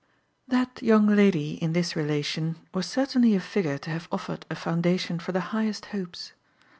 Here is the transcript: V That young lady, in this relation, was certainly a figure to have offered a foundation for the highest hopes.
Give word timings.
V 0.47 0.55
That 0.55 0.81
young 0.81 1.05
lady, 1.15 1.61
in 1.61 1.73
this 1.73 1.95
relation, 1.95 2.55
was 2.73 2.87
certainly 2.87 3.35
a 3.35 3.39
figure 3.39 3.77
to 3.77 3.91
have 3.91 4.07
offered 4.11 4.47
a 4.49 4.55
foundation 4.55 5.19
for 5.19 5.31
the 5.31 5.39
highest 5.53 5.85
hopes. 5.93 6.31